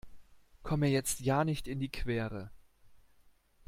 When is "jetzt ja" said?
0.89-1.45